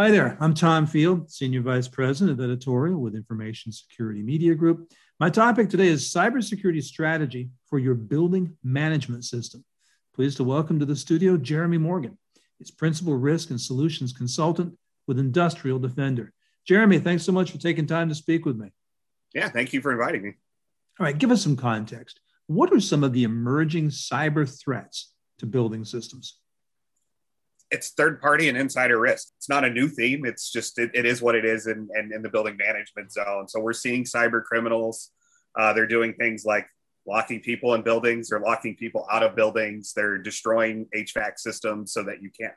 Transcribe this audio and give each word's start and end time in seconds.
Hi 0.00 0.10
there, 0.10 0.36
I'm 0.40 0.54
Tom 0.54 0.88
Field, 0.88 1.30
Senior 1.30 1.60
Vice 1.60 1.86
President 1.86 2.36
of 2.36 2.44
Editorial 2.44 3.00
with 3.00 3.14
Information 3.14 3.70
Security 3.70 4.22
Media 4.22 4.52
Group. 4.52 4.90
My 5.20 5.30
topic 5.30 5.70
today 5.70 5.86
is 5.86 6.12
cybersecurity 6.12 6.82
strategy 6.82 7.50
for 7.70 7.78
your 7.78 7.94
building 7.94 8.56
management 8.64 9.24
system. 9.24 9.64
Pleased 10.12 10.38
to 10.38 10.42
welcome 10.42 10.80
to 10.80 10.84
the 10.84 10.96
studio 10.96 11.36
Jeremy 11.36 11.78
Morgan. 11.78 12.18
He's 12.58 12.72
Principal 12.72 13.14
Risk 13.14 13.50
and 13.50 13.60
Solutions 13.60 14.12
Consultant 14.12 14.76
with 15.06 15.20
Industrial 15.20 15.78
Defender. 15.78 16.32
Jeremy, 16.66 16.98
thanks 16.98 17.22
so 17.22 17.30
much 17.30 17.52
for 17.52 17.58
taking 17.58 17.86
time 17.86 18.08
to 18.08 18.16
speak 18.16 18.44
with 18.44 18.56
me. 18.56 18.72
Yeah, 19.32 19.48
thank 19.48 19.72
you 19.72 19.80
for 19.80 19.92
inviting 19.92 20.22
me. 20.24 20.32
All 20.98 21.06
right, 21.06 21.16
give 21.16 21.30
us 21.30 21.40
some 21.40 21.54
context. 21.54 22.18
What 22.48 22.72
are 22.72 22.80
some 22.80 23.04
of 23.04 23.12
the 23.12 23.22
emerging 23.22 23.90
cyber 23.90 24.52
threats 24.60 25.14
to 25.38 25.46
building 25.46 25.84
systems? 25.84 26.40
It's 27.74 27.90
third 27.90 28.20
party 28.20 28.48
and 28.48 28.56
insider 28.56 28.98
risk. 29.00 29.28
It's 29.36 29.48
not 29.48 29.64
a 29.64 29.70
new 29.70 29.88
theme. 29.88 30.24
It's 30.24 30.50
just, 30.50 30.78
it, 30.78 30.90
it 30.94 31.04
is 31.04 31.20
what 31.20 31.34
it 31.34 31.44
is 31.44 31.66
in, 31.66 31.88
in, 31.98 32.12
in, 32.14 32.22
the 32.22 32.28
building 32.28 32.56
management 32.56 33.12
zone. 33.12 33.48
So 33.48 33.60
we're 33.60 33.72
seeing 33.72 34.04
cyber 34.04 34.42
criminals. 34.42 35.10
Uh, 35.58 35.72
they're 35.72 35.86
doing 35.86 36.14
things 36.14 36.44
like 36.44 36.66
locking 37.06 37.40
people 37.40 37.74
in 37.74 37.82
buildings, 37.82 38.28
they're 38.28 38.40
locking 38.40 38.76
people 38.76 39.06
out 39.10 39.22
of 39.22 39.36
buildings, 39.36 39.92
they're 39.94 40.18
destroying 40.18 40.86
HVAC 40.96 41.38
systems 41.38 41.92
so 41.92 42.02
that 42.04 42.22
you 42.22 42.30
can't 42.38 42.54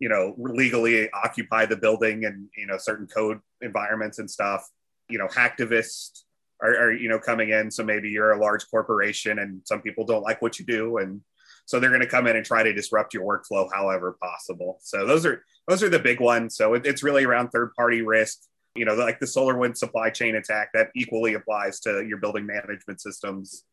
you 0.00 0.08
know 0.08 0.34
legally 0.38 1.08
occupy 1.12 1.66
the 1.66 1.76
building 1.76 2.24
and 2.24 2.48
you 2.56 2.66
know 2.66 2.78
certain 2.78 3.06
code 3.06 3.38
environments 3.60 4.18
and 4.18 4.28
stuff 4.28 4.66
you 5.08 5.18
know 5.18 5.26
hacktivists 5.26 6.22
are, 6.62 6.74
are, 6.74 6.92
you 6.92 7.08
know 7.08 7.20
coming 7.20 7.50
in 7.50 7.70
so 7.70 7.84
maybe 7.84 8.08
you're 8.08 8.32
a 8.32 8.40
large 8.40 8.68
corporation 8.70 9.38
and 9.38 9.60
some 9.64 9.80
people 9.80 10.04
don't 10.04 10.22
like 10.22 10.42
what 10.42 10.58
you 10.58 10.64
do 10.64 10.96
and 10.98 11.20
so 11.70 11.78
they're 11.78 11.90
going 11.90 12.00
to 12.00 12.06
come 12.08 12.26
in 12.26 12.34
and 12.34 12.44
try 12.44 12.64
to 12.64 12.72
disrupt 12.72 13.14
your 13.14 13.22
workflow 13.22 13.68
however 13.72 14.16
possible. 14.20 14.78
So 14.82 15.06
those 15.06 15.24
are 15.24 15.44
those 15.68 15.84
are 15.84 15.88
the 15.88 16.00
big 16.00 16.20
ones. 16.20 16.56
So 16.56 16.74
it, 16.74 16.84
it's 16.84 17.04
really 17.04 17.24
around 17.24 17.50
third 17.50 17.72
party 17.74 18.02
risk 18.02 18.40
you 18.74 18.84
know 18.84 18.94
like 18.94 19.18
the 19.18 19.26
solarwind 19.26 19.76
supply 19.76 20.10
chain 20.10 20.36
attack 20.36 20.70
that 20.74 20.90
equally 20.94 21.34
applies 21.34 21.80
to 21.80 22.04
your 22.06 22.18
building 22.18 22.46
management 22.46 23.00
systems 23.00 23.64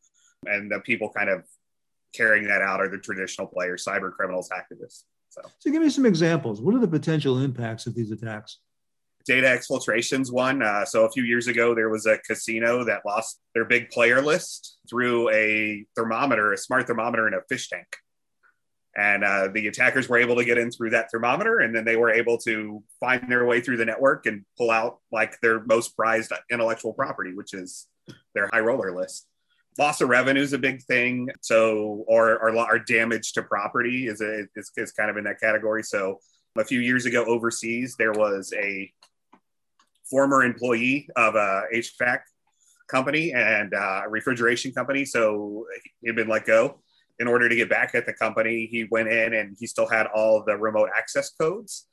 and 0.46 0.70
the 0.70 0.80
people 0.80 1.08
kind 1.16 1.30
of 1.30 1.44
carrying 2.14 2.48
that 2.48 2.62
out 2.62 2.80
are 2.80 2.88
the 2.88 2.98
traditional 2.98 3.46
players 3.46 3.84
cyber 3.84 4.10
criminals 4.12 4.48
hacktivists 4.48 5.04
so. 5.30 5.42
so 5.58 5.70
give 5.70 5.82
me 5.82 5.90
some 5.90 6.06
examples. 6.06 6.60
What 6.60 6.74
are 6.74 6.80
the 6.80 6.88
potential 6.88 7.38
impacts 7.38 7.86
of 7.86 7.94
these 7.94 8.10
attacks 8.10 8.58
data 9.28 9.46
exfiltrations 9.46 10.32
one. 10.32 10.62
Uh, 10.62 10.84
so 10.84 11.04
a 11.04 11.10
few 11.10 11.22
years 11.22 11.46
ago, 11.46 11.74
there 11.74 11.90
was 11.90 12.06
a 12.06 12.18
casino 12.18 12.82
that 12.84 13.02
lost 13.06 13.40
their 13.54 13.66
big 13.66 13.90
player 13.90 14.22
list 14.22 14.78
through 14.88 15.30
a 15.30 15.84
thermometer, 15.94 16.52
a 16.52 16.58
smart 16.58 16.86
thermometer 16.86 17.28
in 17.28 17.34
a 17.34 17.42
fish 17.48 17.68
tank. 17.68 17.86
And 18.96 19.22
uh, 19.22 19.48
the 19.52 19.68
attackers 19.68 20.08
were 20.08 20.18
able 20.18 20.34
to 20.36 20.44
get 20.44 20.58
in 20.58 20.72
through 20.72 20.90
that 20.90 21.10
thermometer, 21.12 21.60
and 21.60 21.76
then 21.76 21.84
they 21.84 21.94
were 21.94 22.10
able 22.10 22.38
to 22.38 22.82
find 22.98 23.30
their 23.30 23.44
way 23.44 23.60
through 23.60 23.76
the 23.76 23.84
network 23.84 24.26
and 24.26 24.44
pull 24.56 24.70
out 24.70 24.98
like 25.12 25.38
their 25.40 25.62
most 25.64 25.94
prized 25.94 26.32
intellectual 26.50 26.94
property, 26.94 27.34
which 27.34 27.54
is 27.54 27.86
their 28.34 28.48
high 28.52 28.60
roller 28.60 28.96
list. 28.96 29.28
Loss 29.78 30.00
of 30.00 30.08
revenue 30.08 30.40
is 30.40 30.54
a 30.54 30.58
big 30.58 30.82
thing. 30.82 31.28
So, 31.42 32.04
or, 32.08 32.40
or 32.40 32.78
damage 32.80 33.34
to 33.34 33.42
property 33.42 34.08
is, 34.08 34.20
a, 34.20 34.46
is, 34.56 34.72
is 34.76 34.90
kind 34.90 35.10
of 35.10 35.16
in 35.16 35.24
that 35.24 35.38
category. 35.38 35.84
So, 35.84 36.18
a 36.56 36.64
few 36.64 36.80
years 36.80 37.06
ago 37.06 37.24
overseas, 37.24 37.94
there 37.96 38.12
was 38.12 38.52
a 38.58 38.90
former 40.10 40.42
employee 40.42 41.08
of 41.16 41.34
a 41.34 41.64
HVAC 41.74 42.20
company 42.88 43.32
and 43.32 43.72
a 43.74 44.02
refrigeration 44.08 44.72
company. 44.72 45.04
So 45.04 45.66
he'd 46.02 46.16
been 46.16 46.28
let 46.28 46.46
go. 46.46 46.80
In 47.20 47.26
order 47.26 47.48
to 47.48 47.56
get 47.56 47.68
back 47.68 47.94
at 47.94 48.06
the 48.06 48.12
company, 48.12 48.68
he 48.70 48.84
went 48.90 49.08
in 49.08 49.34
and 49.34 49.56
he 49.58 49.66
still 49.66 49.88
had 49.88 50.06
all 50.06 50.44
the 50.44 50.56
remote 50.56 50.90
access 50.96 51.30
codes. 51.30 51.86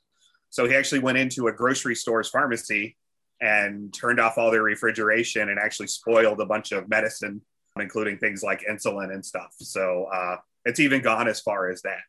So 0.50 0.68
he 0.68 0.74
actually 0.74 1.00
went 1.00 1.18
into 1.18 1.48
a 1.48 1.52
grocery 1.52 1.96
store's 1.96 2.28
pharmacy 2.28 2.96
and 3.40 3.92
turned 3.92 4.20
off 4.20 4.38
all 4.38 4.50
their 4.50 4.62
refrigeration 4.62 5.48
and 5.48 5.58
actually 5.58 5.88
spoiled 5.88 6.40
a 6.40 6.46
bunch 6.46 6.72
of 6.72 6.88
medicine, 6.88 7.42
including 7.78 8.18
things 8.18 8.42
like 8.42 8.64
insulin 8.70 9.12
and 9.12 9.24
stuff. 9.24 9.48
So 9.58 10.06
uh, 10.14 10.36
it's 10.64 10.80
even 10.80 11.02
gone 11.02 11.28
as 11.28 11.40
far 11.40 11.70
as 11.70 11.82
that. 11.82 12.00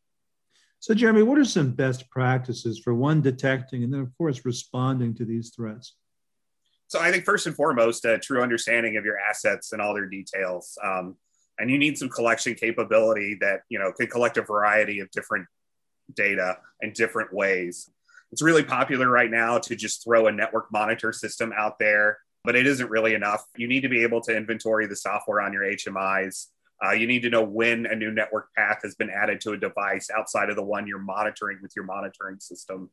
So, 0.80 0.94
Jeremy, 0.94 1.24
what 1.24 1.40
are 1.40 1.46
some 1.46 1.72
best 1.72 2.10
practices 2.10 2.80
for 2.80 2.94
one 2.94 3.22
detecting 3.22 3.84
and 3.84 3.92
then, 3.92 4.02
of 4.02 4.16
course, 4.18 4.46
responding 4.46 5.16
to 5.16 5.26
these 5.26 5.52
threats? 5.56 5.96
So, 6.88 7.00
I 7.00 7.12
think 7.12 7.26
first 7.26 7.48
and 7.48 7.56
foremost, 7.56 8.06
a 8.06 8.20
true 8.20 8.42
understanding 8.42 8.96
of 8.98 9.04
your 9.04 9.18
assets 9.20 9.74
and 9.74 9.82
all 9.82 9.94
their 9.94 10.06
details. 10.06 10.78
Um, 10.84 11.18
and 11.60 11.72
you 11.72 11.78
need 11.78 11.98
some 11.98 12.10
collection 12.10 12.54
capability 12.54 13.38
that 13.42 13.62
you 13.70 13.80
know 13.80 13.92
can 13.92 14.08
collect 14.08 14.38
a 14.38 14.42
variety 14.42 15.00
of 15.00 15.10
different 15.12 15.48
data 16.16 16.58
in 16.82 16.94
different 16.94 17.34
ways. 17.34 17.90
It's 18.32 18.42
really 18.42 18.64
popular 18.64 19.09
right 19.09 19.32
now 19.32 19.58
to 19.59 19.76
just 19.76 20.04
throw 20.04 20.28
a 20.28 20.32
network 20.32 20.72
monitor 20.72 21.12
system 21.14 21.54
out 21.58 21.80
there, 21.80 22.20
but 22.44 22.56
it 22.56 22.68
isn't 22.68 22.90
really 22.90 23.14
enough. 23.14 23.44
You 23.56 23.68
need 23.68 23.82
to 23.82 23.90
be 23.90 24.04
able 24.04 24.22
to 24.22 24.36
inventory 24.36 24.86
the 24.86 24.96
software 24.96 25.42
on 25.42 25.54
your 25.54 25.64
HMIs 25.64 26.48
uh, 26.86 26.92
you 26.92 27.08
need 27.08 27.22
to 27.24 27.30
know 27.30 27.44
when 27.44 27.86
a 27.88 27.96
new 27.96 28.12
network 28.12 28.54
path 28.56 28.80
has 28.84 28.96
been 28.96 29.10
added 29.10 29.42
to 29.42 29.52
a 29.52 29.58
device 29.58 30.10
outside 30.16 30.50
of 30.50 30.56
the 30.56 30.64
one 30.64 30.88
you're 30.88 31.00
monitoring 31.00 31.58
with 31.62 31.72
your 31.76 31.86
monitoring 31.86 32.40
system. 32.40 32.90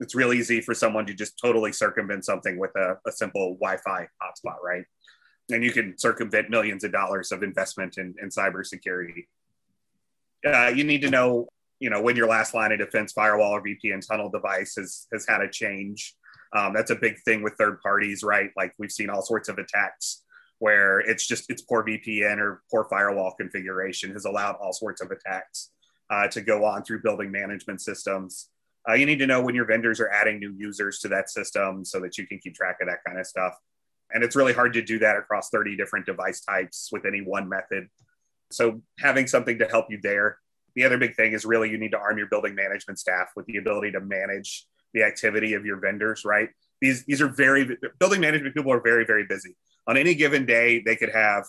It's 0.00 0.14
real 0.14 0.32
easy 0.32 0.60
for 0.60 0.74
someone 0.74 1.06
to 1.06 1.14
just 1.14 1.38
totally 1.38 1.72
circumvent 1.72 2.24
something 2.24 2.58
with 2.58 2.74
a, 2.76 2.98
a 3.06 3.12
simple 3.12 3.56
Wi 3.60 3.76
Fi 3.84 4.08
hotspot, 4.20 4.60
right? 4.64 4.84
And 5.50 5.62
you 5.62 5.70
can 5.70 5.96
circumvent 5.98 6.50
millions 6.50 6.82
of 6.84 6.92
dollars 6.92 7.30
of 7.32 7.42
investment 7.42 7.98
in, 7.98 8.14
in 8.20 8.30
cybersecurity. 8.30 9.26
Uh, 10.44 10.68
you 10.68 10.84
need 10.84 11.02
to 11.02 11.10
know, 11.10 11.48
you 11.78 11.90
know, 11.90 12.00
when 12.00 12.16
your 12.16 12.28
last 12.28 12.54
line 12.54 12.72
of 12.72 12.78
defense 12.78 13.12
firewall 13.12 13.52
or 13.52 13.62
VPN 13.62 14.04
tunnel 14.06 14.30
device 14.30 14.74
has, 14.76 15.06
has 15.12 15.26
had 15.28 15.40
a 15.42 15.48
change. 15.48 16.14
Um, 16.56 16.72
that's 16.72 16.90
a 16.90 16.96
big 16.96 17.20
thing 17.20 17.42
with 17.42 17.54
third 17.54 17.80
parties, 17.80 18.22
right? 18.24 18.50
Like 18.56 18.72
we've 18.78 18.90
seen 18.90 19.10
all 19.10 19.22
sorts 19.22 19.48
of 19.48 19.58
attacks 19.58 20.22
where 20.60 21.00
it's 21.00 21.26
just 21.26 21.50
it's 21.50 21.62
poor 21.62 21.82
VPN 21.84 22.38
or 22.38 22.62
poor 22.70 22.86
firewall 22.88 23.34
configuration 23.38 24.12
has 24.12 24.26
allowed 24.26 24.56
all 24.56 24.72
sorts 24.72 25.00
of 25.00 25.10
attacks 25.10 25.70
uh, 26.10 26.28
to 26.28 26.42
go 26.42 26.64
on 26.64 26.84
through 26.84 27.00
building 27.02 27.32
management 27.32 27.80
systems. 27.80 28.50
Uh, 28.88 28.92
you 28.92 29.06
need 29.06 29.18
to 29.18 29.26
know 29.26 29.40
when 29.40 29.54
your 29.54 29.64
vendors 29.64 30.00
are 30.00 30.10
adding 30.10 30.38
new 30.38 30.52
users 30.52 30.98
to 30.98 31.08
that 31.08 31.30
system 31.30 31.84
so 31.84 31.98
that 31.98 32.18
you 32.18 32.26
can 32.26 32.38
keep 32.38 32.54
track 32.54 32.76
of 32.80 32.88
that 32.88 32.98
kind 33.06 33.18
of 33.18 33.26
stuff. 33.26 33.54
And 34.12 34.22
it's 34.22 34.36
really 34.36 34.52
hard 34.52 34.74
to 34.74 34.82
do 34.82 34.98
that 34.98 35.16
across 35.16 35.48
30 35.48 35.76
different 35.76 36.04
device 36.04 36.40
types 36.40 36.90
with 36.92 37.06
any 37.06 37.22
one 37.22 37.48
method. 37.48 37.88
So 38.50 38.82
having 38.98 39.26
something 39.26 39.58
to 39.58 39.66
help 39.66 39.86
you 39.88 39.98
there. 40.02 40.38
The 40.74 40.84
other 40.84 40.98
big 40.98 41.14
thing 41.14 41.32
is 41.32 41.44
really 41.44 41.70
you 41.70 41.78
need 41.78 41.92
to 41.92 41.98
arm 41.98 42.18
your 42.18 42.26
building 42.26 42.54
management 42.54 42.98
staff 42.98 43.30
with 43.34 43.46
the 43.46 43.56
ability 43.56 43.92
to 43.92 44.00
manage 44.00 44.66
the 44.92 45.04
activity 45.04 45.54
of 45.54 45.64
your 45.64 45.78
vendors, 45.78 46.24
right? 46.24 46.50
These, 46.80 47.04
these 47.06 47.22
are 47.22 47.28
very, 47.28 47.78
building 47.98 48.20
management 48.20 48.54
people 48.54 48.72
are 48.72 48.80
very, 48.80 49.04
very 49.06 49.24
busy 49.24 49.56
on 49.86 49.96
any 49.96 50.14
given 50.14 50.46
day, 50.46 50.80
they 50.80 50.96
could 50.96 51.10
have 51.10 51.44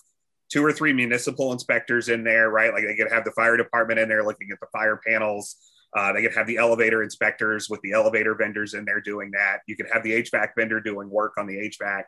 two 0.51 0.63
or 0.63 0.73
three 0.73 0.91
municipal 0.93 1.53
inspectors 1.53 2.09
in 2.09 2.23
there, 2.23 2.49
right? 2.49 2.73
Like 2.73 2.83
they 2.85 2.95
could 2.95 3.11
have 3.11 3.23
the 3.23 3.31
fire 3.31 3.55
department 3.55 3.99
in 3.99 4.09
there 4.09 4.23
looking 4.23 4.49
at 4.51 4.59
the 4.59 4.67
fire 4.71 4.99
panels. 5.05 5.55
Uh, 5.95 6.13
they 6.13 6.21
could 6.21 6.33
have 6.33 6.47
the 6.47 6.57
elevator 6.57 7.03
inspectors 7.03 7.69
with 7.69 7.81
the 7.81 7.91
elevator 7.93 8.35
vendors 8.35 8.73
in 8.73 8.85
there 8.85 9.01
doing 9.01 9.31
that. 9.31 9.59
You 9.67 9.75
could 9.75 9.87
have 9.91 10.03
the 10.03 10.23
HVAC 10.23 10.49
vendor 10.57 10.79
doing 10.79 11.09
work 11.09 11.33
on 11.37 11.47
the 11.47 11.69
HVAC. 11.69 12.03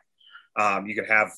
Um, 0.56 0.86
you 0.86 0.94
could 0.94 1.08
have, 1.08 1.32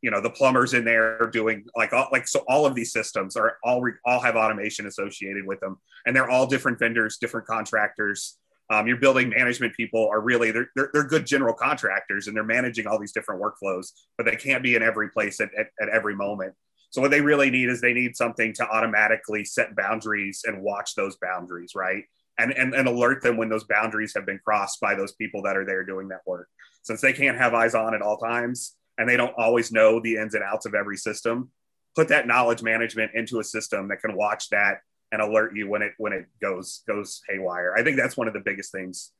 you 0.00 0.10
know, 0.10 0.20
the 0.20 0.30
plumbers 0.30 0.74
in 0.74 0.84
there 0.84 1.30
doing 1.32 1.64
like 1.76 1.92
all, 1.92 2.08
like 2.10 2.26
so. 2.26 2.44
All 2.48 2.66
of 2.66 2.74
these 2.74 2.92
systems 2.92 3.36
are 3.36 3.58
all 3.62 3.84
all 4.04 4.20
have 4.20 4.34
automation 4.34 4.86
associated 4.86 5.46
with 5.46 5.60
them, 5.60 5.78
and 6.06 6.16
they're 6.16 6.30
all 6.30 6.46
different 6.46 6.78
vendors, 6.78 7.18
different 7.18 7.46
contractors. 7.46 8.38
Um, 8.72 8.86
your 8.86 8.96
building 8.96 9.28
management 9.28 9.74
people 9.74 10.08
are 10.10 10.20
really 10.20 10.50
they're, 10.50 10.70
they're, 10.74 10.88
they're, 10.94 11.06
good 11.06 11.26
general 11.26 11.52
contractors 11.52 12.26
and 12.26 12.34
they're 12.34 12.42
managing 12.42 12.86
all 12.86 12.98
these 12.98 13.12
different 13.12 13.42
workflows 13.42 13.88
but 14.16 14.24
they 14.24 14.34
can't 14.34 14.62
be 14.62 14.76
in 14.76 14.82
every 14.82 15.10
place 15.10 15.40
at, 15.40 15.50
at, 15.58 15.66
at 15.80 15.90
every 15.90 16.16
moment. 16.16 16.54
So 16.90 17.02
what 17.02 17.10
they 17.10 17.20
really 17.20 17.50
need 17.50 17.68
is 17.68 17.80
they 17.80 17.92
need 17.92 18.16
something 18.16 18.54
to 18.54 18.66
automatically 18.66 19.44
set 19.44 19.76
boundaries 19.76 20.42
and 20.46 20.62
watch 20.62 20.94
those 20.94 21.16
boundaries 21.16 21.72
right? 21.76 22.04
And, 22.38 22.50
and, 22.52 22.74
and 22.74 22.88
alert 22.88 23.22
them 23.22 23.36
when 23.36 23.50
those 23.50 23.64
boundaries 23.64 24.14
have 24.16 24.24
been 24.24 24.40
crossed 24.42 24.80
by 24.80 24.94
those 24.94 25.12
people 25.12 25.42
that 25.42 25.56
are 25.56 25.66
there 25.66 25.84
doing 25.84 26.08
that 26.08 26.22
work. 26.26 26.48
Since 26.82 27.02
they 27.02 27.12
can't 27.12 27.36
have 27.36 27.52
eyes 27.52 27.74
on 27.74 27.94
at 27.94 28.00
all 28.00 28.16
times 28.16 28.74
and 28.96 29.06
they 29.06 29.18
don't 29.18 29.34
always 29.36 29.70
know 29.70 30.00
the 30.00 30.16
ins 30.16 30.34
and 30.34 30.42
outs 30.42 30.64
of 30.64 30.74
every 30.74 30.96
system 30.96 31.50
put 31.94 32.08
that 32.08 32.26
knowledge 32.26 32.62
management 32.62 33.12
into 33.14 33.38
a 33.40 33.44
system 33.44 33.88
that 33.88 34.00
can 34.00 34.16
watch 34.16 34.48
that 34.50 34.78
and 35.12 35.20
alert 35.20 35.54
you 35.54 35.68
when 35.68 35.82
it 35.82 35.92
when 35.98 36.12
it 36.12 36.26
goes 36.40 36.82
goes 36.88 37.20
haywire. 37.28 37.74
I 37.76 37.84
think 37.84 37.96
that's 37.96 38.16
one 38.16 38.26
of 38.26 38.34
the 38.34 38.40
biggest 38.40 38.72
things 38.72 39.12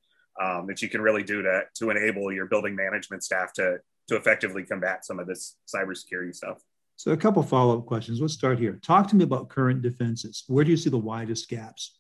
um, 0.43 0.67
that 0.67 0.83
you 0.83 0.89
can 0.89 1.01
really 1.01 1.23
do 1.23 1.43
to 1.43 1.63
to 1.77 1.91
enable 1.91 2.33
your 2.33 2.47
building 2.47 2.75
management 2.75 3.23
staff 3.23 3.53
to 3.55 3.79
to 4.09 4.17
effectively 4.17 4.65
combat 4.65 5.05
some 5.05 5.21
of 5.21 5.29
this 5.29 5.57
cybersecurity 5.73 6.35
stuff. 6.35 6.59
So 6.97 7.13
a 7.13 7.17
couple 7.17 7.43
follow 7.43 7.79
up 7.79 7.87
questions. 7.87 8.21
Let's 8.21 8.35
start 8.35 8.59
here. 8.59 8.79
Talk 8.83 9.09
to 9.09 9.17
me 9.17 9.25
about 9.25 9.49
current 9.49 9.83
defenses. 9.83 10.45
Where 10.49 10.65
do 10.65 10.71
you 10.71 10.77
see 10.77 10.91
the 10.91 10.99
widest 10.99 11.49
gaps? 11.49 11.99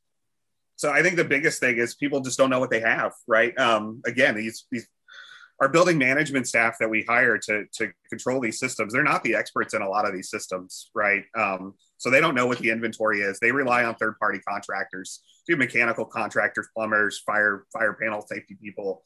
So 0.76 0.90
I 0.90 1.02
think 1.02 1.16
the 1.16 1.24
biggest 1.24 1.60
thing 1.60 1.78
is 1.78 1.94
people 1.94 2.20
just 2.20 2.38
don't 2.38 2.50
know 2.50 2.60
what 2.60 2.70
they 2.70 2.80
have. 2.80 3.12
Right. 3.26 3.56
Um, 3.58 4.00
again, 4.06 4.34
these 4.34 4.64
these 4.70 4.88
our 5.60 5.68
building 5.68 5.98
management 5.98 6.48
staff 6.48 6.76
that 6.80 6.88
we 6.88 7.02
hire 7.02 7.38
to 7.38 7.66
to 7.74 7.92
control 8.08 8.40
these 8.40 8.58
systems, 8.58 8.92
they're 8.92 9.02
not 9.02 9.22
the 9.22 9.34
experts 9.34 9.74
in 9.74 9.82
a 9.82 9.88
lot 9.88 10.06
of 10.06 10.14
these 10.14 10.30
systems, 10.30 10.90
right? 10.94 11.24
Um, 11.36 11.74
So 12.02 12.10
they 12.10 12.20
don't 12.20 12.34
know 12.34 12.48
what 12.48 12.58
the 12.58 12.70
inventory 12.70 13.20
is. 13.20 13.38
They 13.38 13.52
rely 13.52 13.84
on 13.84 13.94
third 13.94 14.18
party 14.18 14.40
contractors, 14.40 15.22
do 15.46 15.54
mechanical 15.54 16.04
contractors, 16.04 16.66
plumbers, 16.76 17.20
fire 17.24 17.64
fire 17.72 17.92
panel 17.92 18.26
safety 18.28 18.58
people, 18.60 19.04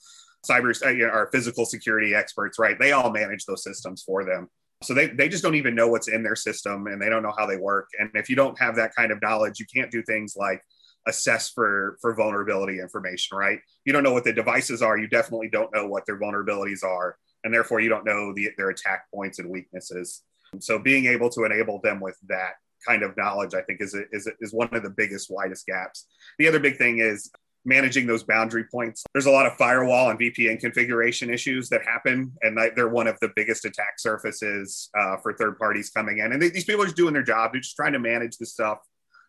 cyber 0.48 0.74
uh, 0.82 0.88
you 0.88 1.06
know, 1.06 1.12
or 1.12 1.28
physical 1.30 1.66
security 1.66 2.14
experts, 2.14 2.58
right? 2.58 2.78
They 2.78 2.92
all 2.92 3.10
manage 3.10 3.44
those 3.44 3.62
systems 3.62 4.02
for 4.02 4.24
them. 4.24 4.48
So 4.82 4.94
they, 4.94 5.08
they 5.08 5.28
just 5.28 5.42
don't 5.42 5.56
even 5.56 5.74
know 5.74 5.88
what's 5.88 6.08
in 6.08 6.22
their 6.22 6.36
system 6.36 6.86
and 6.86 7.00
they 7.00 7.10
don't 7.10 7.22
know 7.22 7.34
how 7.36 7.44
they 7.44 7.58
work. 7.58 7.88
And 7.98 8.08
if 8.14 8.30
you 8.30 8.36
don't 8.36 8.58
have 8.58 8.76
that 8.76 8.94
kind 8.94 9.12
of 9.12 9.20
knowledge, 9.20 9.60
you 9.60 9.66
can't 9.66 9.90
do 9.90 10.02
things 10.02 10.32
like 10.34 10.62
assess 11.06 11.50
for 11.50 11.98
for 12.00 12.14
vulnerability 12.14 12.80
information, 12.80 13.36
right? 13.36 13.58
You 13.84 13.92
don't 13.92 14.04
know 14.04 14.14
what 14.14 14.24
the 14.24 14.32
devices 14.32 14.80
are. 14.80 14.96
You 14.96 15.06
definitely 15.06 15.50
don't 15.50 15.74
know 15.74 15.86
what 15.86 16.06
their 16.06 16.18
vulnerabilities 16.18 16.82
are, 16.82 17.18
and 17.44 17.52
therefore 17.52 17.80
you 17.80 17.90
don't 17.90 18.06
know 18.06 18.32
the, 18.32 18.52
their 18.56 18.70
attack 18.70 19.04
points 19.14 19.38
and 19.38 19.50
weaknesses. 19.50 20.22
So 20.60 20.78
being 20.78 21.04
able 21.04 21.28
to 21.30 21.44
enable 21.44 21.82
them 21.82 22.00
with 22.00 22.16
that 22.28 22.54
kind 22.86 23.02
of 23.02 23.16
knowledge, 23.16 23.54
I 23.54 23.62
think, 23.62 23.80
is 23.80 23.94
a, 23.94 24.02
is 24.12 24.26
a, 24.26 24.32
is 24.40 24.52
one 24.52 24.68
of 24.72 24.82
the 24.82 24.90
biggest, 24.90 25.30
widest 25.30 25.66
gaps. 25.66 26.06
The 26.38 26.48
other 26.48 26.60
big 26.60 26.76
thing 26.76 26.98
is 26.98 27.30
managing 27.64 28.06
those 28.06 28.22
boundary 28.22 28.64
points. 28.64 29.04
There's 29.12 29.26
a 29.26 29.30
lot 29.30 29.46
of 29.46 29.56
firewall 29.56 30.10
and 30.10 30.18
VPN 30.18 30.60
configuration 30.60 31.28
issues 31.30 31.68
that 31.70 31.84
happen, 31.84 32.32
and 32.42 32.56
they're 32.76 32.88
one 32.88 33.08
of 33.08 33.18
the 33.20 33.32
biggest 33.34 33.64
attack 33.64 33.98
surfaces 33.98 34.88
uh, 34.98 35.16
for 35.18 35.34
third 35.34 35.58
parties 35.58 35.90
coming 35.90 36.18
in. 36.18 36.32
And 36.32 36.40
these 36.40 36.64
people 36.64 36.82
are 36.82 36.86
just 36.86 36.96
doing 36.96 37.12
their 37.12 37.24
job; 37.24 37.52
they're 37.52 37.60
just 37.60 37.76
trying 37.76 37.92
to 37.92 37.98
manage 37.98 38.38
the 38.38 38.46
stuff. 38.46 38.78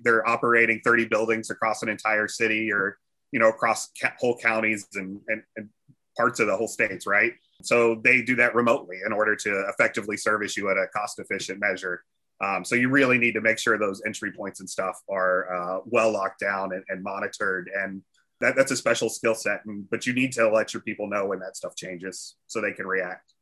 They're 0.04 0.28
operating 0.30 0.82
30 0.86 1.06
buildings 1.06 1.50
across 1.50 1.82
an 1.82 1.90
entire 1.90 2.28
city, 2.28 2.72
or 2.72 2.98
you 3.32 3.40
know, 3.40 3.50
across 3.50 3.90
whole 4.20 4.38
counties 4.38 4.88
and, 4.94 5.20
and, 5.28 5.44
and 5.58 5.70
parts 6.16 6.40
of 6.40 6.48
the 6.48 6.56
whole 6.56 6.68
states, 6.68 7.06
right? 7.06 7.34
So 7.62 8.00
they 8.04 8.22
do 8.22 8.36
that 8.36 8.56
remotely 8.56 8.98
in 9.06 9.14
order 9.14 9.36
to 9.36 9.66
effectively 9.70 10.18
service 10.18 10.56
you 10.56 10.70
at 10.70 10.78
a 10.78 10.88
cost 10.88 11.20
efficient 11.20 11.60
measure. 11.60 12.04
Um, 12.40 12.64
so 12.64 12.76
you 12.76 12.90
really 12.90 13.18
need 13.18 13.34
to 13.34 13.42
make 13.42 13.58
sure 13.58 13.78
those 13.78 14.02
entry 14.06 14.32
points 14.32 14.60
and 14.60 14.70
stuff 14.70 15.02
are 15.10 15.54
uh, 15.54 15.80
well 15.86 16.12
locked 16.12 16.40
down 16.40 16.74
and, 16.74 16.84
and 16.90 17.04
monitored 17.04 17.70
and 17.74 18.02
that, 18.40 18.56
that's 18.56 18.72
a 18.72 18.78
special 18.78 19.10
skill 19.10 19.34
set 19.34 19.62
and, 19.66 19.90
but 19.90 20.06
you 20.06 20.14
need 20.14 20.32
to 20.34 20.48
let 20.50 20.74
your 20.74 20.82
people 20.82 21.08
know 21.10 21.26
when 21.26 21.40
that 21.40 21.58
stuff 21.58 21.76
changes 21.76 22.36
so 22.46 22.62
they 22.62 22.74
can 22.74 22.86
react. 22.86 23.34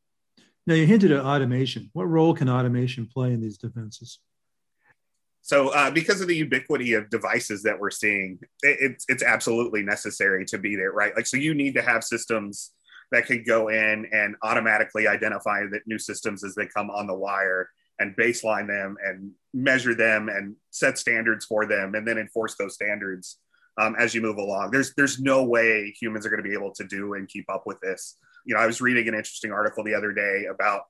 Now 0.66 0.76
you 0.76 0.86
hinted 0.86 1.12
at 1.12 1.26
automation. 1.26 1.90
What 1.94 2.06
role 2.06 2.34
can 2.34 2.50
automation 2.50 3.06
play 3.06 3.34
in 3.34 3.42
these 3.42 3.58
defenses? 3.58 4.20
So 5.42 5.70
uh, 5.70 5.92
because 5.92 6.22
of 6.22 6.28
the 6.28 6.36
ubiquity 6.36 6.94
of 6.94 7.10
devices 7.10 7.62
that 7.64 7.80
we're 7.80 7.92
seeing 7.92 8.40
it, 8.64 8.78
it's, 8.80 9.06
it's 9.10 9.22
absolutely 9.22 9.84
necessary 9.84 10.46
to 10.46 10.58
be 10.58 10.76
there 10.78 10.92
right? 10.92 11.14
Like 11.16 11.28
so 11.28 11.36
you 11.36 11.54
need 11.54 11.76
to 11.76 11.82
have 11.82 12.04
systems 12.04 12.72
that 13.12 13.26
can 13.26 13.44
go 13.44 13.68
in 13.68 14.08
and 14.12 14.36
automatically 14.42 15.08
identify 15.08 15.64
the 15.64 15.82
new 15.86 16.00
systems 16.00 16.44
as 16.44 16.56
they 16.56 16.66
come 16.66 16.90
on 16.90 17.08
the 17.08 17.14
wire 17.14 17.70
and 18.00 18.16
baseline 18.16 18.68
them 18.68 18.98
and 19.04 19.32
measure 19.54 19.96
them 19.96 20.30
and 20.30 20.56
set 20.72 20.98
standards 20.98 21.46
for 21.46 21.66
them 21.66 21.96
and 21.96 22.08
then 22.08 22.18
enforce 22.18 22.56
those 22.56 22.74
standards 22.74 23.40
um, 23.80 23.96
as 23.98 24.14
you 24.14 24.22
move 24.22 24.38
along. 24.38 24.72
There's 24.72 24.94
there's 24.96 25.20
no 25.20 25.44
way 25.44 25.94
humans 26.00 26.26
are 26.26 26.30
going 26.30 26.44
to 26.44 26.48
be 26.50 26.56
able 26.56 26.74
to 26.74 26.84
do 26.84 27.14
and 27.14 27.28
keep 27.28 27.50
up 27.50 27.64
with 27.66 27.80
this. 27.82 28.18
You 28.46 28.56
know, 28.56 28.62
I 28.62 28.68
was 28.68 28.82
reading 28.82 29.08
an 29.08 29.16
interesting 29.16 29.52
article 29.52 29.84
the 29.84 29.96
other 29.96 30.12
day 30.12 30.46
about 30.50 30.84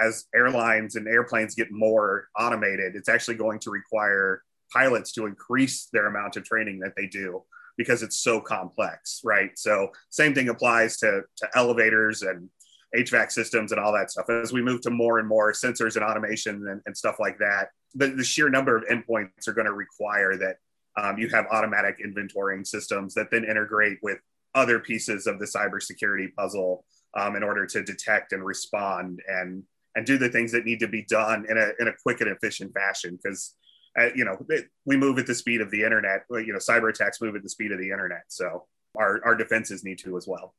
as 0.00 0.26
airlines 0.34 0.96
and 0.96 1.08
airplanes 1.08 1.54
get 1.54 1.70
more 1.70 2.28
automated, 2.38 2.94
it's 2.94 3.08
actually 3.08 3.34
going 3.34 3.58
to 3.60 3.70
require 3.70 4.42
pilots 4.72 5.12
to 5.12 5.26
increase 5.26 5.88
their 5.92 6.06
amount 6.06 6.36
of 6.36 6.44
training 6.44 6.78
that 6.80 6.92
they 6.96 7.06
do 7.06 7.42
because 7.76 8.02
it's 8.02 8.18
so 8.22 8.40
complex, 8.40 9.20
right? 9.24 9.50
So 9.56 9.88
same 10.10 10.34
thing 10.34 10.48
applies 10.48 10.98
to 10.98 11.22
to 11.38 11.48
elevators 11.54 12.22
and 12.22 12.48
HVAC 12.96 13.30
systems 13.30 13.72
and 13.72 13.80
all 13.80 13.92
that 13.92 14.10
stuff. 14.10 14.28
As 14.28 14.52
we 14.52 14.62
move 14.62 14.80
to 14.82 14.90
more 14.90 15.18
and 15.18 15.28
more 15.28 15.52
sensors 15.52 15.96
and 15.96 16.04
automation 16.04 16.66
and, 16.68 16.80
and 16.86 16.96
stuff 16.96 17.16
like 17.20 17.38
that, 17.38 17.68
the, 17.94 18.08
the 18.08 18.24
sheer 18.24 18.48
number 18.48 18.76
of 18.76 18.84
endpoints 18.84 19.46
are 19.48 19.52
going 19.52 19.66
to 19.66 19.72
require 19.72 20.36
that 20.36 20.56
um, 20.96 21.18
you 21.18 21.28
have 21.28 21.46
automatic 21.50 21.98
inventorying 22.04 22.66
systems 22.66 23.14
that 23.14 23.30
then 23.30 23.44
integrate 23.44 23.98
with 24.02 24.18
other 24.54 24.80
pieces 24.80 25.26
of 25.26 25.38
the 25.38 25.44
cybersecurity 25.44 26.34
puzzle 26.34 26.84
um, 27.16 27.36
in 27.36 27.42
order 27.42 27.66
to 27.66 27.82
detect 27.82 28.32
and 28.32 28.44
respond 28.44 29.20
and 29.28 29.62
and 29.96 30.06
do 30.06 30.16
the 30.16 30.28
things 30.28 30.52
that 30.52 30.64
need 30.64 30.78
to 30.78 30.86
be 30.86 31.02
done 31.02 31.44
in 31.48 31.58
a 31.58 31.70
in 31.80 31.88
a 31.88 31.92
quick 32.02 32.20
and 32.20 32.30
efficient 32.30 32.72
fashion. 32.74 33.18
Because 33.22 33.54
uh, 33.98 34.10
you 34.14 34.24
know 34.24 34.36
it, 34.48 34.66
we 34.84 34.96
move 34.96 35.18
at 35.18 35.26
the 35.26 35.34
speed 35.34 35.60
of 35.60 35.70
the 35.70 35.82
internet 35.82 36.22
you 36.30 36.52
know 36.52 36.58
cyber 36.58 36.90
attacks 36.90 37.20
move 37.20 37.36
at 37.36 37.42
the 37.42 37.48
speed 37.48 37.72
of 37.72 37.78
the 37.78 37.90
internet. 37.90 38.22
So 38.28 38.66
our 38.96 39.20
our 39.24 39.36
defenses 39.36 39.84
need 39.84 39.98
to 40.00 40.16
as 40.16 40.26
well 40.26 40.54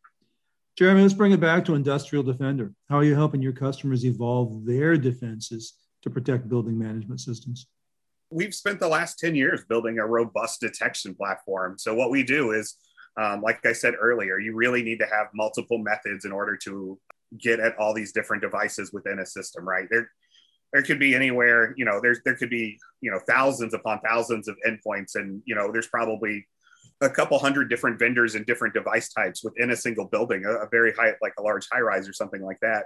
jeremy 0.77 1.01
let's 1.01 1.13
bring 1.13 1.31
it 1.31 1.39
back 1.39 1.63
to 1.65 1.75
industrial 1.75 2.23
defender 2.23 2.73
how 2.89 2.97
are 2.97 3.03
you 3.03 3.15
helping 3.15 3.41
your 3.41 3.53
customers 3.53 4.05
evolve 4.05 4.65
their 4.65 4.97
defenses 4.97 5.73
to 6.01 6.09
protect 6.09 6.49
building 6.49 6.77
management 6.77 7.19
systems 7.19 7.67
we've 8.31 8.55
spent 8.55 8.79
the 8.79 8.87
last 8.87 9.19
10 9.19 9.35
years 9.35 9.63
building 9.65 9.99
a 9.99 10.05
robust 10.05 10.61
detection 10.61 11.13
platform. 11.13 11.77
So 11.77 11.93
what 11.93 12.09
we 12.09 12.23
do 12.23 12.51
is, 12.51 12.75
um, 13.19 13.41
like 13.41 13.63
I 13.65 13.73
said 13.73 13.93
earlier, 13.99 14.39
you 14.39 14.55
really 14.55 14.81
need 14.81 14.99
to 14.99 15.05
have 15.05 15.27
multiple 15.33 15.77
methods 15.77 16.23
in 16.25 16.31
order 16.31 16.57
to 16.63 16.97
get 17.37 17.59
at 17.59 17.77
all 17.77 17.93
these 17.93 18.13
different 18.13 18.41
devices 18.41 18.93
within 18.93 19.19
a 19.19 19.25
system, 19.25 19.67
right? 19.67 19.87
There, 19.91 20.09
there 20.71 20.81
could 20.81 20.99
be 20.99 21.13
anywhere, 21.13 21.73
you 21.77 21.83
know, 21.83 21.99
there's 22.01 22.19
there 22.23 22.35
could 22.35 22.49
be, 22.49 22.79
you 23.01 23.11
know, 23.11 23.19
thousands 23.27 23.73
upon 23.73 23.99
thousands 23.99 24.47
of 24.47 24.55
endpoints, 24.65 25.15
and 25.15 25.41
you 25.45 25.53
know, 25.53 25.69
there's 25.69 25.87
probably 25.87 26.47
a 27.01 27.09
couple 27.09 27.37
hundred 27.39 27.69
different 27.69 27.99
vendors 27.99 28.35
and 28.35 28.45
different 28.45 28.73
device 28.73 29.11
types 29.11 29.43
within 29.43 29.71
a 29.71 29.75
single 29.75 30.05
building, 30.05 30.45
a, 30.45 30.51
a 30.51 30.69
very 30.69 30.93
high, 30.93 31.13
like 31.21 31.33
a 31.39 31.41
large 31.41 31.67
high 31.71 31.79
rise 31.79 32.07
or 32.07 32.13
something 32.13 32.43
like 32.43 32.59
that. 32.61 32.85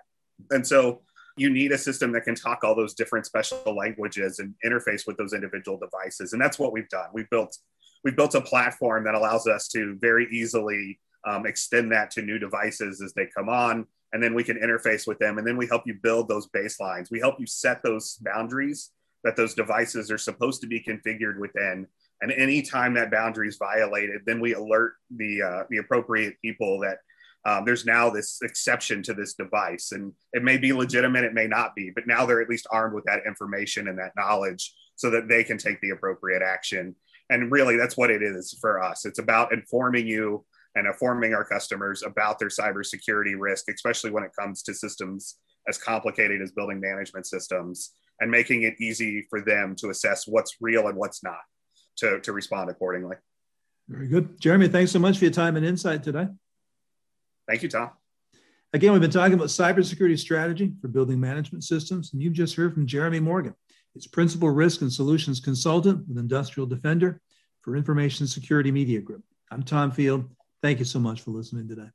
And 0.52 0.66
so 0.66 1.02
you 1.38 1.50
need 1.50 1.72
a 1.72 1.78
system 1.78 2.12
that 2.14 2.24
can 2.24 2.36
talk 2.36 2.64
all 2.64 2.76
those 2.76 2.94
different 2.94 3.26
special 3.26 3.76
languages 3.76 4.40
and 4.40 4.54
interface 4.66 5.06
with 5.06 5.18
those 5.18 5.34
individual 5.34 5.78
devices. 5.78 6.34
And 6.34 6.42
that's 6.42 6.58
what 6.58 6.72
we've 6.72 6.90
done. 6.90 7.10
We've 7.14 7.30
built 7.30 7.58
we've 8.04 8.16
built 8.16 8.36
a 8.36 8.42
platform 8.42 9.04
that 9.04 9.16
allows 9.16 9.48
us 9.48 9.68
to 9.70 9.98
very 10.00 10.28
easily 10.32 11.00
um, 11.26 11.46
extend 11.46 11.92
that 11.92 12.12
to 12.12 12.22
new 12.22 12.38
devices 12.38 13.02
as 13.02 13.14
they 13.14 13.28
come 13.36 13.50
on, 13.50 13.88
and 14.14 14.22
then 14.22 14.34
we 14.34 14.44
can 14.44 14.58
interface 14.58 15.08
with 15.08 15.18
them. 15.18 15.40
And 15.40 15.48
then 15.48 15.58
we 15.58 15.68
help 15.68 15.84
you 15.86 15.96
build 16.02 16.30
those 16.30 16.48
baselines. 16.48 17.10
We 17.10 17.20
help 17.20 17.40
you 17.40 17.48
set 17.48 17.82
those 17.84 18.18
boundaries 18.22 18.92
that 19.24 19.36
those 19.36 19.56
devices 19.56 20.12
are 20.12 20.20
supposed 20.20 20.62
to 20.62 20.68
be 20.68 20.80
configured 20.80 21.40
within. 21.40 21.88
And 22.22 22.32
anytime 22.32 22.94
that 22.94 23.12
boundary 23.12 23.48
is 23.48 23.58
violated, 23.58 24.22
then 24.26 24.40
we 24.40 24.54
alert 24.54 24.94
the 25.16 25.42
uh, 25.42 25.64
the 25.70 25.78
appropriate 25.78 26.36
people 26.42 26.80
that 26.80 27.00
um, 27.46 27.64
there's 27.64 27.86
now 27.86 28.10
this 28.10 28.40
exception 28.42 29.04
to 29.04 29.14
this 29.14 29.36
device. 29.36 29.92
And 29.92 30.14
it 30.34 30.44
may 30.44 30.58
be 30.58 30.74
legitimate 30.74 31.24
it 31.24 31.34
may 31.34 31.48
not 31.48 31.76
be 31.76 31.92
but 31.94 32.08
now 32.08 32.26
they're 32.26 32.42
at 32.42 32.50
least 32.50 32.68
armed 32.72 32.96
with 32.96 33.06
that 33.06 33.26
information 33.26 33.88
and 33.88 34.00
that 34.00 34.16
knowledge 34.16 34.74
so 34.96 35.10
that 35.12 35.28
they 35.28 35.44
can 35.44 35.58
take 35.58 35.80
the 35.82 35.92
appropriate 35.92 36.42
action. 36.42 36.96
And 37.30 37.52
really 37.52 37.78
that's 37.78 37.98
what 37.98 38.12
it 38.12 38.24
is 38.24 38.58
for 38.60 38.82
us. 38.82 39.06
It's 39.06 39.20
about 39.20 39.54
informing 39.54 40.08
you 40.08 40.46
and 40.76 40.88
informing 40.88 41.34
our 41.34 41.46
customers 41.46 42.04
about 42.04 42.40
their 42.40 42.50
cybersecurity 42.50 43.36
risk 43.38 43.70
especially 43.70 44.12
when 44.12 44.24
it 44.24 44.32
comes 44.38 44.62
to 44.64 44.74
systems 44.74 45.38
as 45.68 45.78
complicated 45.78 46.42
as 46.42 46.52
building 46.52 46.80
management 46.80 47.26
systems 47.26 47.92
and 48.20 48.30
making 48.30 48.64
it 48.64 48.76
easy 48.80 49.26
for 49.30 49.42
them 49.42 49.76
to 49.76 49.90
assess 49.90 50.28
what's 50.28 50.58
real 50.62 50.88
and 50.88 50.98
what's 50.98 51.24
not 51.24 51.40
to, 51.98 52.20
to 52.22 52.32
respond 52.32 52.70
accordingly 52.70 53.16
very 53.88 54.08
good 54.08 54.40
jeremy 54.40 54.68
thanks 54.68 54.92
so 54.92 55.00
much 55.00 55.18
for 55.18 55.26
your 55.26 55.34
time 55.34 55.56
and 55.56 55.66
insight 55.66 56.04
today 56.04 56.28
Thank 57.48 57.64
you, 57.64 57.70
Tom. 57.70 57.92
Again, 58.74 58.92
we've 58.92 59.02
been 59.02 59.12
talking 59.12 59.36
about 59.36 59.48
cybersecurity 59.48 60.20
strategy 60.20 60.74
for 60.82 60.88
building 60.88 61.20
management 61.20 61.64
systems, 61.64 62.12
and 62.12 62.22
you've 62.22 62.34
just 62.34 62.56
heard 62.56 62.74
from 62.74 62.88
Jeremy 62.88 63.20
Morgan. 63.20 63.54
He's 63.94 64.08
Principal 64.08 64.50
Risk 64.50 64.82
and 64.82 64.92
Solutions 64.92 65.40
Consultant 65.40 66.08
with 66.08 66.18
Industrial 66.18 66.68
Defender 66.68 67.22
for 67.62 67.78
Information 67.78 68.28
Security 68.28 68.72
Media 68.72 69.00
Group. 69.00 69.24
I'm 69.52 69.64
Tom 69.64 69.92
Field. 69.92 70.30
Thank 70.62 70.80
you 70.80 70.86
so 70.86 71.00
much 71.00 71.22
for 71.22 71.32
listening 71.32 71.68
today. 71.68 71.88